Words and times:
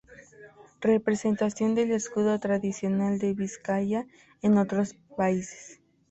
Representación 0.79 1.75
del 1.75 1.91
escudo 1.91 2.39
tradicional 2.39 3.19
de 3.19 3.35
Vizcaya 3.35 4.07
en 4.41 4.57
otros 4.57 4.95
países 5.15 5.79